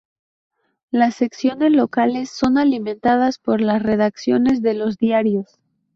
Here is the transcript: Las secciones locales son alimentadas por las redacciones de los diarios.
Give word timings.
Las 0.89 1.13
secciones 1.13 1.71
locales 1.73 2.31
son 2.31 2.57
alimentadas 2.57 3.37
por 3.37 3.61
las 3.61 3.83
redacciones 3.83 4.63
de 4.63 4.73
los 4.73 4.97
diarios. 4.97 5.59